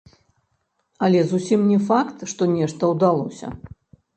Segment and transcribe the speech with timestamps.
[1.07, 3.47] Але зусім не факт, што нешта ўдалося.